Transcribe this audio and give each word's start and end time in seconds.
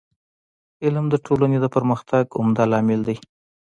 علم 0.83 1.05
د 1.09 1.15
ټولني 1.25 1.57
د 1.61 1.65
پرمختګ 1.75 2.23
عمده 2.37 2.63
لامل 2.71 3.01
دی. 3.07 3.17